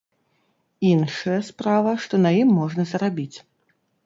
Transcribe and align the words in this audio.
Іншая 0.91 1.35
справа, 1.49 1.93
што 2.07 2.21
на 2.25 2.31
ім 2.41 2.49
можна 2.63 2.89
зарабіць. 2.95 3.37